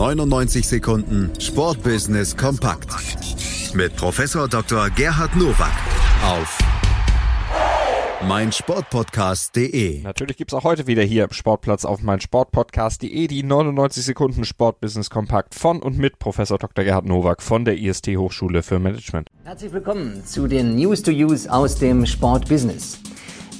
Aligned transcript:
99 0.00 0.66
Sekunden 0.66 1.30
Sportbusiness 1.38 2.34
kompakt 2.34 2.88
mit 3.74 3.94
Professor 3.96 4.48
Dr. 4.48 4.88
Gerhard 4.88 5.36
Nowak 5.36 5.74
auf 6.24 6.58
meinsportpodcast.de. 8.26 10.00
Natürlich 10.00 10.38
gibt's 10.38 10.54
auch 10.54 10.64
heute 10.64 10.86
wieder 10.86 11.02
hier 11.02 11.24
im 11.24 11.32
Sportplatz 11.32 11.84
auf 11.84 12.00
meinsportpodcast.de 12.00 13.26
die 13.26 13.42
99 13.42 14.02
Sekunden 14.02 14.46
Sportbusiness 14.46 15.10
kompakt 15.10 15.54
von 15.54 15.82
und 15.82 15.98
mit 15.98 16.18
Professor 16.18 16.56
Dr. 16.56 16.82
Gerhard 16.82 17.04
Nowak 17.04 17.42
von 17.42 17.66
der 17.66 17.76
IST 17.76 18.06
Hochschule 18.16 18.62
für 18.62 18.78
Management. 18.78 19.28
Herzlich 19.44 19.70
willkommen 19.70 20.24
zu 20.24 20.46
den 20.46 20.76
News 20.76 21.02
to 21.02 21.10
Use 21.10 21.52
aus 21.52 21.74
dem 21.74 22.06
Sportbusiness. 22.06 22.98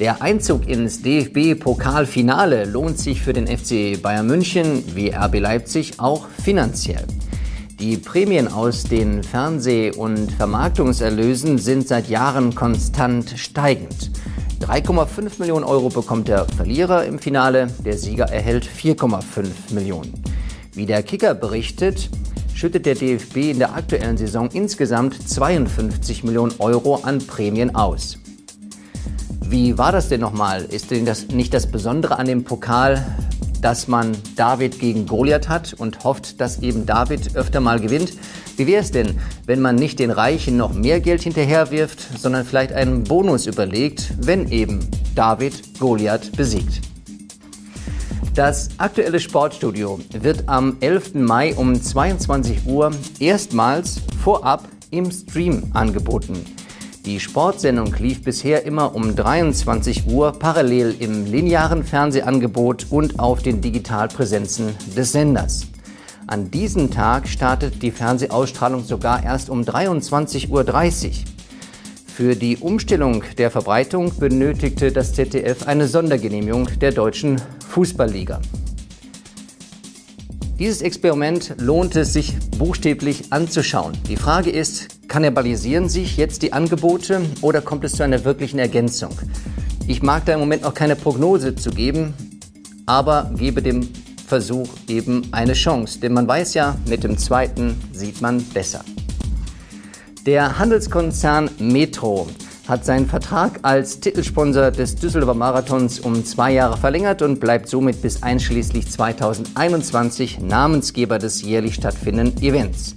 Der 0.00 0.22
Einzug 0.22 0.66
ins 0.66 1.02
DFB-Pokalfinale 1.02 2.64
lohnt 2.64 2.98
sich 2.98 3.20
für 3.20 3.34
den 3.34 3.46
FC 3.46 4.00
Bayern 4.00 4.26
München 4.26 4.82
wie 4.94 5.10
RB 5.10 5.40
Leipzig 5.40 6.00
auch 6.00 6.26
finanziell. 6.42 7.04
Die 7.78 7.98
Prämien 7.98 8.48
aus 8.48 8.84
den 8.84 9.22
Fernseh- 9.22 9.94
und 9.94 10.32
Vermarktungserlösen 10.32 11.58
sind 11.58 11.86
seit 11.86 12.08
Jahren 12.08 12.54
konstant 12.54 13.34
steigend. 13.36 14.10
3,5 14.62 15.32
Millionen 15.38 15.66
Euro 15.66 15.90
bekommt 15.90 16.28
der 16.28 16.46
Verlierer 16.46 17.04
im 17.04 17.18
Finale, 17.18 17.68
der 17.84 17.98
Sieger 17.98 18.30
erhält 18.30 18.66
4,5 18.66 19.74
Millionen. 19.74 20.14
Wie 20.72 20.86
der 20.86 21.02
Kicker 21.02 21.34
berichtet, 21.34 22.08
schüttet 22.54 22.86
der 22.86 22.94
DFB 22.94 23.50
in 23.50 23.58
der 23.58 23.74
aktuellen 23.74 24.16
Saison 24.16 24.48
insgesamt 24.50 25.28
52 25.28 26.24
Millionen 26.24 26.54
Euro 26.58 27.00
an 27.02 27.18
Prämien 27.18 27.74
aus. 27.74 28.16
Wie 29.50 29.76
war 29.76 29.90
das 29.90 30.08
denn 30.08 30.20
nochmal? 30.20 30.62
Ist 30.62 30.92
denn 30.92 31.04
das 31.04 31.26
nicht 31.26 31.52
das 31.52 31.66
Besondere 31.66 32.20
an 32.20 32.26
dem 32.26 32.44
Pokal, 32.44 33.04
dass 33.60 33.88
man 33.88 34.16
David 34.36 34.78
gegen 34.78 35.06
Goliath 35.06 35.48
hat 35.48 35.74
und 35.74 36.04
hofft, 36.04 36.40
dass 36.40 36.60
eben 36.60 36.86
David 36.86 37.34
öfter 37.34 37.58
mal 37.58 37.80
gewinnt? 37.80 38.12
Wie 38.56 38.68
wäre 38.68 38.80
es 38.80 38.92
denn, 38.92 39.18
wenn 39.46 39.60
man 39.60 39.74
nicht 39.74 39.98
den 39.98 40.12
Reichen 40.12 40.56
noch 40.56 40.72
mehr 40.72 41.00
Geld 41.00 41.22
hinterherwirft, 41.22 42.20
sondern 42.20 42.44
vielleicht 42.44 42.72
einen 42.72 43.02
Bonus 43.02 43.46
überlegt, 43.48 44.14
wenn 44.20 44.48
eben 44.52 44.88
David 45.16 45.80
Goliath 45.80 46.30
besiegt? 46.36 46.82
Das 48.36 48.68
aktuelle 48.78 49.18
Sportstudio 49.18 49.98
wird 50.12 50.48
am 50.48 50.76
11. 50.78 51.14
Mai 51.14 51.56
um 51.56 51.74
22 51.74 52.66
Uhr 52.66 52.92
erstmals 53.18 54.00
vorab 54.22 54.68
im 54.92 55.10
Stream 55.10 55.72
angeboten. 55.72 56.44
Die 57.10 57.18
Sportsendung 57.18 57.92
lief 57.98 58.22
bisher 58.22 58.64
immer 58.64 58.94
um 58.94 59.16
23 59.16 60.06
Uhr 60.06 60.30
parallel 60.30 60.94
im 61.00 61.26
linearen 61.26 61.82
Fernsehangebot 61.82 62.86
und 62.88 63.18
auf 63.18 63.42
den 63.42 63.60
Digitalpräsenzen 63.60 64.76
des 64.96 65.10
Senders. 65.10 65.66
An 66.28 66.52
diesem 66.52 66.92
Tag 66.92 67.26
startet 67.26 67.82
die 67.82 67.90
Fernsehausstrahlung 67.90 68.84
sogar 68.84 69.24
erst 69.24 69.50
um 69.50 69.62
23.30 69.62 70.50
Uhr. 70.50 71.12
Für 72.06 72.36
die 72.36 72.58
Umstellung 72.58 73.24
der 73.38 73.50
Verbreitung 73.50 74.16
benötigte 74.16 74.92
das 74.92 75.12
ZDF 75.12 75.66
eine 75.66 75.88
Sondergenehmigung 75.88 76.68
der 76.80 76.92
Deutschen 76.92 77.42
Fußballliga. 77.70 78.40
Dieses 80.60 80.80
Experiment 80.80 81.56
lohnt 81.58 81.96
es 81.96 82.12
sich 82.12 82.36
buchstäblich 82.56 83.32
anzuschauen. 83.32 83.94
Die 84.08 84.16
Frage 84.16 84.50
ist, 84.50 84.99
kannibalisieren 85.10 85.88
sich 85.88 86.16
jetzt 86.16 86.40
die 86.40 86.52
Angebote 86.52 87.20
oder 87.42 87.60
kommt 87.60 87.84
es 87.84 87.92
zu 87.92 88.04
einer 88.04 88.24
wirklichen 88.24 88.60
Ergänzung? 88.60 89.10
Ich 89.88 90.02
mag 90.02 90.24
da 90.24 90.34
im 90.34 90.40
Moment 90.40 90.62
noch 90.62 90.72
keine 90.72 90.94
Prognose 90.94 91.56
zu 91.56 91.70
geben, 91.70 92.14
aber 92.86 93.32
gebe 93.36 93.60
dem 93.60 93.88
Versuch 94.24 94.68
eben 94.86 95.26
eine 95.32 95.54
Chance, 95.54 95.98
denn 95.98 96.12
man 96.12 96.28
weiß 96.28 96.54
ja, 96.54 96.76
mit 96.88 97.02
dem 97.02 97.18
zweiten 97.18 97.76
sieht 97.92 98.22
man 98.22 98.40
besser. 98.40 98.84
Der 100.26 100.60
Handelskonzern 100.60 101.50
Metro 101.58 102.28
hat 102.68 102.84
seinen 102.84 103.06
Vertrag 103.06 103.58
als 103.62 103.98
Titelsponsor 103.98 104.70
des 104.70 104.94
Düsseldorfer 104.94 105.34
Marathons 105.34 105.98
um 105.98 106.24
zwei 106.24 106.52
Jahre 106.52 106.76
verlängert 106.76 107.20
und 107.22 107.40
bleibt 107.40 107.68
somit 107.68 108.00
bis 108.00 108.22
einschließlich 108.22 108.88
2021 108.88 110.38
Namensgeber 110.38 111.18
des 111.18 111.42
jährlich 111.42 111.74
stattfindenden 111.74 112.40
Events. 112.44 112.94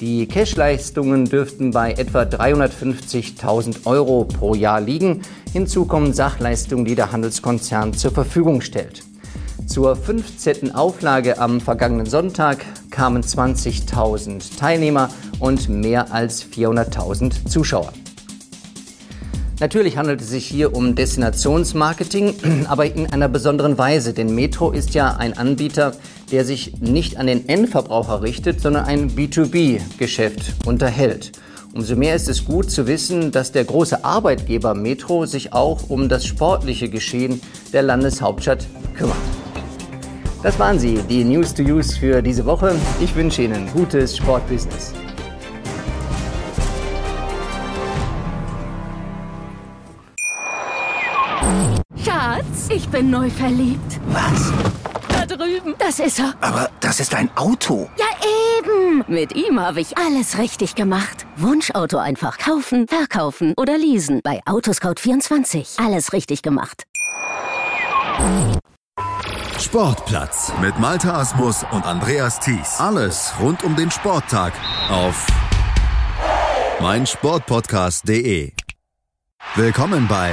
Die 0.00 0.28
Cashleistungen 0.28 1.24
dürften 1.24 1.72
bei 1.72 1.92
etwa 1.92 2.22
350.000 2.22 3.84
Euro 3.84 4.24
pro 4.24 4.54
Jahr 4.54 4.80
liegen. 4.80 5.22
Hinzu 5.52 5.86
kommen 5.86 6.12
Sachleistungen, 6.14 6.84
die 6.84 6.94
der 6.94 7.10
Handelskonzern 7.10 7.94
zur 7.94 8.12
Verfügung 8.12 8.60
stellt. 8.60 9.02
Zur 9.66 9.96
15. 9.96 10.72
Auflage 10.72 11.38
am 11.38 11.60
vergangenen 11.60 12.06
Sonntag 12.06 12.64
kamen 12.90 13.22
20.000 13.22 14.56
Teilnehmer 14.56 15.10
und 15.40 15.68
mehr 15.68 16.12
als 16.12 16.44
400.000 16.44 17.48
Zuschauer. 17.48 17.92
Natürlich 19.60 19.96
handelt 19.96 20.20
es 20.20 20.30
sich 20.30 20.46
hier 20.46 20.74
um 20.74 20.94
Destinationsmarketing, 20.94 22.66
aber 22.68 22.86
in 22.86 23.12
einer 23.12 23.28
besonderen 23.28 23.76
Weise, 23.76 24.12
denn 24.12 24.34
Metro 24.34 24.70
ist 24.70 24.94
ja 24.94 25.16
ein 25.16 25.36
Anbieter, 25.36 25.92
der 26.30 26.44
sich 26.44 26.80
nicht 26.80 27.16
an 27.16 27.26
den 27.26 27.48
Endverbraucher 27.48 28.22
richtet, 28.22 28.60
sondern 28.60 28.84
ein 28.84 29.10
B2B-Geschäft 29.10 30.54
unterhält. 30.64 31.32
Umso 31.74 31.96
mehr 31.96 32.14
ist 32.14 32.28
es 32.28 32.44
gut 32.44 32.70
zu 32.70 32.86
wissen, 32.86 33.30
dass 33.32 33.52
der 33.52 33.64
große 33.64 34.04
Arbeitgeber 34.04 34.74
Metro 34.74 35.26
sich 35.26 35.52
auch 35.52 35.90
um 35.90 36.08
das 36.08 36.24
sportliche 36.24 36.88
Geschehen 36.88 37.40
der 37.72 37.82
Landeshauptstadt 37.82 38.66
kümmert. 38.96 39.16
Das 40.42 40.58
waren 40.58 40.78
sie, 40.78 41.00
die 41.08 41.24
News 41.24 41.52
to 41.52 41.62
Use 41.62 41.98
für 41.98 42.22
diese 42.22 42.46
Woche. 42.46 42.74
Ich 43.00 43.14
wünsche 43.16 43.42
Ihnen 43.42 43.68
gutes 43.72 44.16
Sportbusiness. 44.16 44.92
Schatz, 52.08 52.70
ich 52.70 52.88
bin 52.88 53.10
neu 53.10 53.28
verliebt. 53.28 54.00
Was? 54.06 54.50
Da 55.10 55.26
drüben. 55.26 55.74
Das 55.78 55.98
ist 55.98 56.18
er. 56.18 56.32
Aber 56.40 56.70
das 56.80 57.00
ist 57.00 57.14
ein 57.14 57.28
Auto. 57.36 57.90
Ja, 57.98 58.06
eben. 58.58 59.04
Mit 59.08 59.36
ihm 59.36 59.60
habe 59.60 59.82
ich 59.82 59.98
alles 59.98 60.38
richtig 60.38 60.74
gemacht. 60.74 61.26
Wunschauto 61.36 61.98
einfach 61.98 62.38
kaufen, 62.38 62.88
verkaufen 62.88 63.52
oder 63.58 63.76
leasen. 63.76 64.20
Bei 64.24 64.40
Autoscout24. 64.46 65.84
Alles 65.84 66.14
richtig 66.14 66.40
gemacht. 66.40 66.84
Sportplatz 69.58 70.50
mit 70.62 70.78
Malta 70.78 71.20
Asmus 71.20 71.66
und 71.72 71.84
Andreas 71.84 72.40
Thies. 72.40 72.76
Alles 72.78 73.34
rund 73.38 73.64
um 73.64 73.76
den 73.76 73.90
Sporttag 73.90 74.54
auf 74.90 75.26
meinsportpodcast.de. 76.80 78.52
Willkommen 79.56 80.08
bei 80.08 80.32